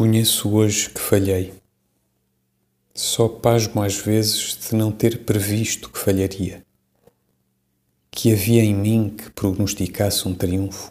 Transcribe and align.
Reconheço 0.00 0.48
hoje 0.48 0.88
que 0.88 0.98
falhei. 0.98 1.52
Só 2.94 3.28
pasmo 3.28 3.82
às 3.82 3.96
vezes 3.96 4.56
de 4.56 4.74
não 4.74 4.90
ter 4.90 5.26
previsto 5.26 5.90
que 5.90 5.98
falharia. 5.98 6.64
Que 8.10 8.32
havia 8.32 8.64
em 8.64 8.74
mim 8.74 9.10
que 9.10 9.28
prognosticasse 9.30 10.26
um 10.26 10.34
triunfo. 10.34 10.90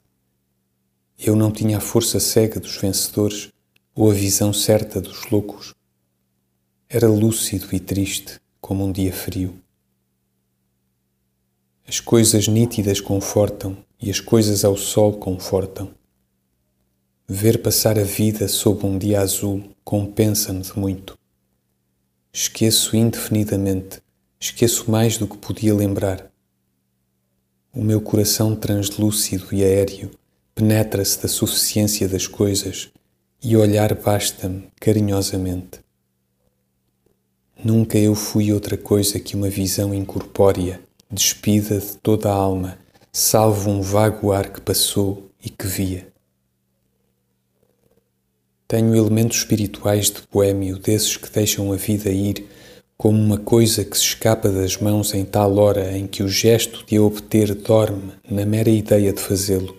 Eu 1.17 1.35
não 1.35 1.51
tinha 1.51 1.77
a 1.77 1.81
força 1.81 2.20
cega 2.20 2.59
dos 2.59 2.77
vencedores 2.77 3.49
ou 3.95 4.11
a 4.11 4.13
visão 4.13 4.53
certa 4.53 5.01
dos 5.01 5.27
loucos. 5.31 5.73
Era 6.87 7.07
lúcido 7.07 7.67
e 7.73 7.79
triste 7.79 8.39
como 8.62 8.85
um 8.85 8.91
dia 8.91 9.12
frio. 9.12 9.59
As 11.87 11.99
coisas 11.99 12.48
nítidas 12.48 13.01
confortam 13.01 13.76
e 13.99 14.12
as 14.12 14.20
coisas 14.20 14.63
ao 14.63 14.77
sol 14.77 15.13
confortam. 15.13 15.98
Ver 17.31 17.61
passar 17.61 17.99
a 17.99 18.03
vida 18.03 18.47
sob 18.47 18.88
um 18.88 18.97
dia 18.97 19.21
azul 19.21 19.61
compensa-me 19.83 20.63
de 20.63 20.75
muito. 20.79 21.15
Esqueço 22.33 22.97
indefinidamente, 22.97 24.01
esqueço 24.39 24.89
mais 24.89 25.15
do 25.20 25.27
que 25.27 25.37
podia 25.37 25.75
lembrar. 25.75 26.27
O 27.71 27.84
meu 27.84 28.01
coração 28.01 28.55
translúcido 28.55 29.45
e 29.51 29.63
aéreo 29.63 30.09
penetra-se 30.55 31.21
da 31.21 31.27
suficiência 31.27 32.09
das 32.09 32.26
coisas 32.26 32.89
e 33.43 33.55
olhar 33.55 33.93
basta-me 33.93 34.67
carinhosamente. 34.82 35.82
Nunca 37.63 37.99
eu 37.99 38.15
fui 38.15 38.51
outra 38.51 38.76
coisa 38.76 39.20
que 39.20 39.35
uma 39.35 39.51
visão 39.51 39.93
incorpórea, 39.93 40.82
despida 41.11 41.79
de 41.79 41.95
toda 41.98 42.27
a 42.27 42.34
alma, 42.34 42.79
salvo 43.13 43.70
um 43.70 43.84
vago 43.84 44.32
ar 44.32 44.51
que 44.51 44.59
passou 44.59 45.29
e 45.45 45.51
que 45.51 45.67
via. 45.67 46.09
Tenho 48.70 48.95
elementos 48.95 49.37
espirituais 49.37 50.12
de 50.12 50.21
boêmio, 50.31 50.77
desses 50.77 51.17
que 51.17 51.27
deixam 51.31 51.73
a 51.73 51.75
vida 51.75 52.12
ir 52.12 52.45
como 52.95 53.17
uma 53.17 53.39
coisa 53.39 53.84
que 53.84 53.98
se 53.98 54.03
escapa 54.03 54.48
das 54.48 54.77
mãos 54.77 55.11
em 55.15 55.26
tal 55.26 55.57
hora 55.57 55.98
em 55.98 56.05
que 56.05 56.21
o 56.21 56.29
gesto 56.29 56.85
de 56.85 56.95
a 56.95 57.01
obter 57.01 57.55
dorme 57.55 58.13
na 58.29 58.45
mera 58.45 58.70
ideia 58.70 59.11
de 59.11 59.20
fazê-lo. 59.20 59.76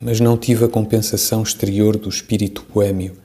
Mas 0.00 0.18
não 0.18 0.36
tive 0.36 0.64
a 0.64 0.68
compensação 0.68 1.44
exterior 1.44 1.96
do 1.96 2.08
espírito 2.08 2.66
boêmio, 2.74 3.16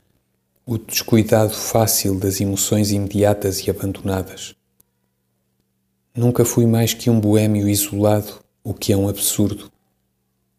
o 0.64 0.78
descuidado 0.78 1.52
fácil 1.52 2.16
das 2.16 2.40
emoções 2.40 2.92
imediatas 2.92 3.66
e 3.66 3.70
abandonadas. 3.70 4.54
Nunca 6.14 6.44
fui 6.44 6.64
mais 6.64 6.94
que 6.94 7.10
um 7.10 7.18
boêmio 7.18 7.68
isolado, 7.68 8.34
o 8.62 8.72
que 8.72 8.92
é 8.92 8.96
um 8.96 9.08
absurdo, 9.08 9.68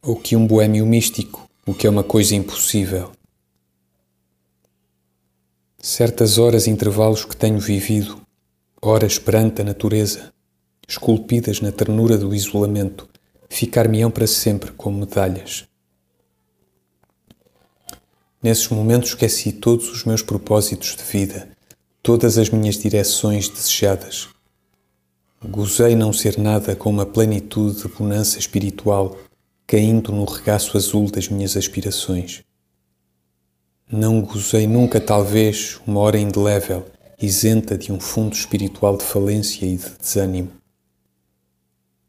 ou 0.01 0.17
que 0.17 0.35
um 0.35 0.45
boêmio 0.45 0.85
místico, 0.85 1.49
o 1.65 1.73
que 1.73 1.87
é 1.87 1.89
uma 1.89 2.03
coisa 2.03 2.35
impossível. 2.35 3.15
Certas 5.79 6.39
horas 6.39 6.65
e 6.65 6.71
intervalos 6.71 7.23
que 7.23 7.37
tenho 7.37 7.59
vivido, 7.59 8.19
horas 8.81 9.19
perante 9.19 9.61
a 9.61 9.65
natureza, 9.65 10.33
esculpidas 10.87 11.61
na 11.61 11.71
ternura 11.71 12.17
do 12.17 12.33
isolamento, 12.33 13.07
ficar-me-ão 13.47 14.09
para 14.09 14.25
sempre 14.25 14.71
como 14.71 14.99
medalhas. 14.99 15.67
Nesses 18.41 18.67
momentos 18.69 19.09
esqueci 19.09 19.51
todos 19.51 19.91
os 19.91 20.03
meus 20.03 20.23
propósitos 20.23 20.95
de 20.95 21.03
vida, 21.03 21.49
todas 22.01 22.39
as 22.39 22.49
minhas 22.49 22.77
direções 22.77 23.47
desejadas. 23.47 24.29
Gozei 25.45 25.95
não 25.95 26.11
ser 26.11 26.39
nada 26.39 26.75
com 26.75 26.89
uma 26.89 27.05
plenitude 27.05 27.83
de 27.83 27.87
bonança 27.87 28.39
espiritual 28.39 29.15
caindo 29.67 30.11
no 30.11 30.25
regaço 30.25 30.75
azul 30.75 31.11
das 31.11 31.27
minhas 31.27 31.55
aspirações. 31.55 32.46
Não 33.89 34.19
gozei 34.19 34.67
nunca, 34.67 34.99
talvez, 34.99 35.79
uma 35.87 36.01
hora 36.01 36.19
indelével, 36.19 36.85
isenta 37.21 37.77
de 37.77 37.89
um 37.89 38.01
fundo 38.01 38.33
espiritual 38.33 38.97
de 38.97 39.05
falência 39.05 39.65
e 39.65 39.77
de 39.77 39.89
desânimo. 39.97 40.51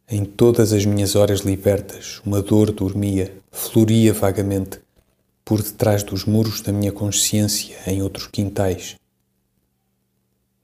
Em 0.08 0.24
todas 0.24 0.72
as 0.72 0.84
minhas 0.84 1.14
horas 1.14 1.42
libertas, 1.42 2.20
uma 2.26 2.42
dor 2.42 2.72
dormia, 2.72 3.32
floria 3.52 4.12
vagamente, 4.12 4.80
por 5.44 5.62
detrás 5.62 6.02
dos 6.02 6.24
muros 6.24 6.60
da 6.62 6.72
minha 6.72 6.90
consciência 6.90 7.76
em 7.86 8.02
outros 8.02 8.26
quintais. 8.26 8.96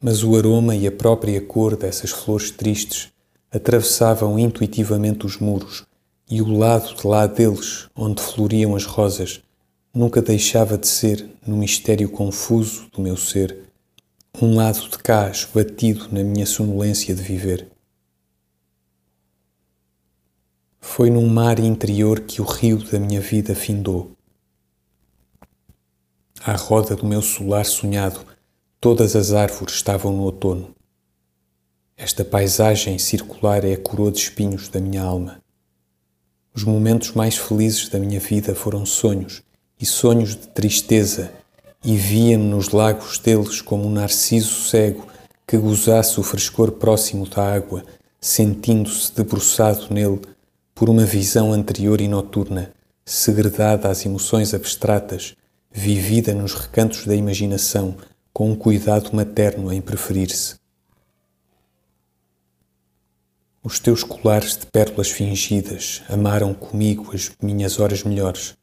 Mas 0.00 0.25
o 0.25 0.34
aroma 0.34 0.75
e 0.75 0.84
a 0.84 0.92
própria 0.92 1.41
cor 1.41 1.76
dessas 1.76 2.10
flores 2.10 2.50
tristes 2.50 3.12
atravessavam 3.52 4.36
intuitivamente 4.36 5.25
os 5.26 5.38
muros 5.38 5.84
e 6.28 6.42
o 6.42 6.58
lado 6.58 6.92
de 6.92 7.06
lá 7.06 7.28
deles, 7.28 7.88
onde 7.94 8.20
floriam 8.20 8.75
as 8.75 8.84
rosas, 8.84 9.41
nunca 9.94 10.21
deixava 10.21 10.77
de 10.77 10.88
ser, 10.88 11.31
no 11.47 11.56
mistério 11.56 12.10
confuso 12.10 12.88
do 12.91 13.00
meu 13.00 13.16
ser, 13.16 13.71
um 14.43 14.56
lado 14.56 14.88
de 14.88 14.99
cás 14.99 15.47
batido 15.55 16.09
na 16.10 16.25
minha 16.25 16.44
sonolência 16.44 17.15
de 17.15 17.22
viver. 17.22 17.69
Foi 20.81 21.10
num 21.10 21.28
mar 21.28 21.60
interior 21.60 22.21
que 22.21 22.43
o 22.43 22.44
rio 22.44 22.78
da 22.91 22.99
minha 22.99 23.21
vida 23.21 23.55
findou. 23.55 24.10
À 26.41 26.56
roda 26.56 26.97
do 26.97 27.06
meu 27.06 27.22
solar 27.22 27.65
sonhado, 27.65 28.21
todas 28.81 29.15
as 29.15 29.32
árvores 29.32 29.76
estavam 29.76 30.12
no 30.12 30.25
outono. 30.25 30.75
Esta 31.97 32.25
paisagem 32.25 32.99
circular 32.99 33.65
é 33.65 33.75
a 33.75 33.78
coroa 33.78 34.11
de 34.11 34.19
espinhos 34.19 34.69
da 34.69 34.81
minha 34.81 35.03
alma. 35.03 35.41
Os 36.53 36.65
momentos 36.65 37.12
mais 37.12 37.37
felizes 37.37 37.88
da 37.88 37.99
minha 37.99 38.19
vida 38.19 38.55
foram 38.55 38.84
sonhos 38.84 39.43
e 39.84 39.87
sonhos 39.87 40.31
de 40.31 40.49
tristeza, 40.49 41.31
e 41.84 41.95
via-me 41.95 42.45
nos 42.45 42.71
lagos 42.71 43.19
deles 43.19 43.61
como 43.61 43.87
um 43.87 43.91
narciso 43.91 44.67
cego 44.71 45.06
que 45.47 45.59
gozasse 45.59 46.19
o 46.19 46.22
frescor 46.22 46.72
próximo 46.72 47.28
da 47.28 47.55
água, 47.55 47.84
sentindo-se 48.19 49.15
debruçado 49.15 49.93
nele 49.93 50.23
por 50.75 50.89
uma 50.89 51.05
visão 51.05 51.53
anterior 51.53 52.00
e 52.00 52.09
noturna, 52.09 52.73
segredada 53.05 53.91
às 53.91 54.06
emoções 54.06 54.55
abstratas, 54.55 55.37
vivida 55.71 56.33
nos 56.33 56.55
recantos 56.55 57.05
da 57.05 57.15
imaginação, 57.15 57.94
com 58.33 58.50
um 58.50 58.56
cuidado 58.56 59.15
materno 59.15 59.71
em 59.71 59.83
preferir-se. 59.83 60.55
Os 63.62 63.78
teus 63.78 64.03
colares 64.03 64.56
de 64.56 64.65
pérolas 64.65 65.11
fingidas 65.11 66.03
amaram 66.09 66.55
comigo 66.55 67.15
as 67.15 67.31
minhas 67.43 67.78
horas 67.78 68.03
melhores. 68.03 68.56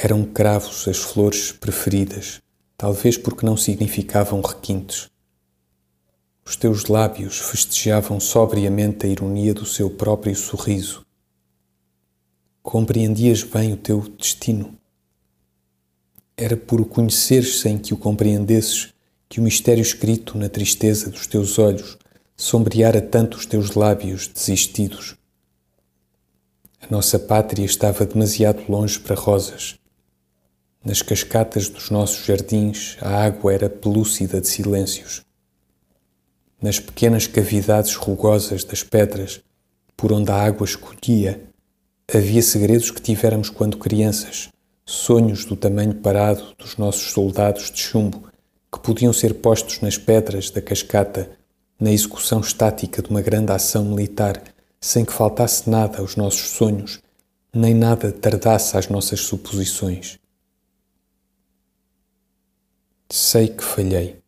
Eram 0.00 0.24
cravos 0.24 0.86
as 0.86 0.98
flores 0.98 1.50
preferidas, 1.50 2.40
talvez 2.76 3.16
porque 3.18 3.44
não 3.44 3.56
significavam 3.56 4.40
requintes. 4.40 5.10
Os 6.46 6.54
teus 6.54 6.84
lábios 6.84 7.40
festejavam 7.40 8.20
sobriamente 8.20 9.04
a 9.06 9.08
ironia 9.08 9.52
do 9.52 9.66
seu 9.66 9.90
próprio 9.90 10.36
sorriso. 10.36 11.04
Compreendias 12.62 13.42
bem 13.42 13.72
o 13.72 13.76
teu 13.76 14.02
destino. 14.16 14.78
Era 16.36 16.56
por 16.56 16.80
o 16.80 16.86
conheceres 16.86 17.58
sem 17.58 17.76
que 17.76 17.92
o 17.92 17.98
compreendesses 17.98 18.94
que 19.28 19.40
o 19.40 19.42
mistério 19.42 19.82
escrito 19.82 20.38
na 20.38 20.48
tristeza 20.48 21.10
dos 21.10 21.26
teus 21.26 21.58
olhos 21.58 21.98
sombreara 22.36 23.02
tanto 23.02 23.36
os 23.36 23.46
teus 23.46 23.74
lábios 23.74 24.28
desistidos. 24.28 25.16
A 26.80 26.86
nossa 26.88 27.18
pátria 27.18 27.64
estava 27.64 28.06
demasiado 28.06 28.62
longe 28.68 28.96
para 29.00 29.16
rosas 29.16 29.76
nas 30.88 31.02
cascatas 31.02 31.68
dos 31.68 31.90
nossos 31.90 32.24
jardins, 32.24 32.96
a 33.02 33.22
água 33.24 33.52
era 33.52 33.68
pelúcida 33.68 34.40
de 34.40 34.48
silêncios. 34.48 35.20
Nas 36.62 36.80
pequenas 36.80 37.26
cavidades 37.26 37.94
rugosas 37.94 38.64
das 38.64 38.82
pedras, 38.82 39.42
por 39.94 40.14
onde 40.14 40.30
a 40.30 40.34
água 40.34 40.64
escolhia, 40.64 41.42
havia 42.10 42.40
segredos 42.40 42.90
que 42.90 43.02
tivéramos 43.02 43.50
quando 43.50 43.76
crianças, 43.76 44.48
sonhos 44.86 45.44
do 45.44 45.54
tamanho 45.54 45.94
parado 45.94 46.54
dos 46.56 46.78
nossos 46.78 47.12
soldados 47.12 47.70
de 47.70 47.80
chumbo, 47.80 48.26
que 48.72 48.80
podiam 48.80 49.12
ser 49.12 49.34
postos 49.34 49.82
nas 49.82 49.98
pedras 49.98 50.48
da 50.48 50.62
cascata, 50.62 51.30
na 51.78 51.92
execução 51.92 52.40
estática 52.40 53.02
de 53.02 53.10
uma 53.10 53.20
grande 53.20 53.52
ação 53.52 53.84
militar, 53.84 54.42
sem 54.80 55.04
que 55.04 55.12
faltasse 55.12 55.68
nada 55.68 55.98
aos 55.98 56.16
nossos 56.16 56.48
sonhos, 56.48 56.98
nem 57.54 57.74
nada 57.74 58.10
tardasse 58.10 58.78
às 58.78 58.88
nossas 58.88 59.20
suposições. 59.20 60.18
Sei 63.10 63.48
que 63.48 63.64
falhei. 63.64 64.18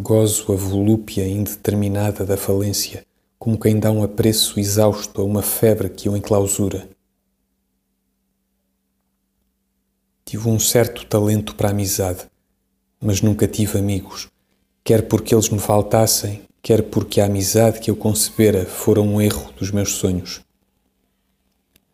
Gozo 0.00 0.50
a 0.50 0.56
volúpia 0.56 1.28
indeterminada 1.28 2.24
da 2.24 2.38
falência, 2.38 3.04
como 3.38 3.60
quem 3.60 3.78
dá 3.78 3.90
um 3.92 4.02
apreço 4.02 4.58
exausto 4.58 5.20
a 5.20 5.24
uma 5.24 5.42
febre 5.42 5.90
que 5.90 6.08
o 6.08 6.16
enclausura. 6.16 6.88
Tive 10.24 10.48
um 10.48 10.58
certo 10.58 11.04
talento 11.04 11.54
para 11.54 11.68
a 11.68 11.70
amizade, 11.70 12.24
mas 12.98 13.20
nunca 13.20 13.46
tive 13.46 13.78
amigos, 13.78 14.30
quer 14.82 15.06
porque 15.06 15.34
eles 15.34 15.50
me 15.50 15.58
faltassem, 15.58 16.44
quer 16.62 16.82
porque 16.84 17.20
a 17.20 17.26
amizade 17.26 17.78
que 17.78 17.90
eu 17.90 17.96
concebera 17.96 18.64
fora 18.64 19.02
um 19.02 19.20
erro 19.20 19.52
dos 19.52 19.70
meus 19.70 19.92
sonhos. 19.92 20.40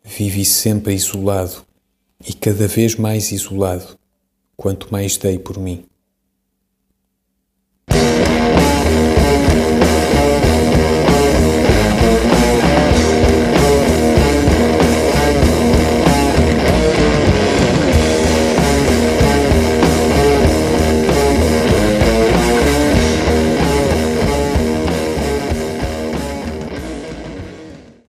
Vivi 0.01 0.45
sempre 0.45 0.93
isolado 0.93 1.65
e 2.25 2.33
cada 2.33 2.69
vez 2.69 2.95
mais 2.95 3.33
isolado, 3.33 3.97
quanto 4.55 4.87
mais 4.91 5.17
dei 5.17 5.37
por 5.39 5.57
mim. 5.57 5.85